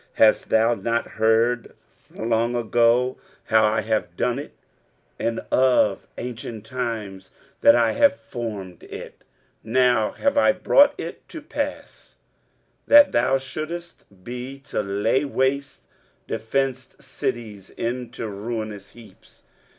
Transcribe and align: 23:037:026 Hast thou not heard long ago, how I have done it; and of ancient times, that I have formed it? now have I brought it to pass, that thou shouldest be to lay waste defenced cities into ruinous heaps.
23:037:026 0.17 0.25
Hast 0.25 0.49
thou 0.49 0.73
not 0.73 1.07
heard 1.09 1.75
long 2.09 2.55
ago, 2.55 3.17
how 3.43 3.63
I 3.65 3.81
have 3.81 4.17
done 4.17 4.39
it; 4.39 4.53
and 5.19 5.41
of 5.51 6.07
ancient 6.17 6.65
times, 6.65 7.29
that 7.61 7.75
I 7.75 7.91
have 7.91 8.15
formed 8.17 8.81
it? 8.81 9.23
now 9.63 10.09
have 10.13 10.39
I 10.39 10.53
brought 10.53 10.95
it 10.97 11.29
to 11.29 11.39
pass, 11.39 12.15
that 12.87 13.11
thou 13.11 13.37
shouldest 13.37 14.05
be 14.23 14.57
to 14.61 14.81
lay 14.81 15.23
waste 15.23 15.81
defenced 16.25 17.03
cities 17.03 17.69
into 17.69 18.27
ruinous 18.27 18.93
heaps. 18.93 19.43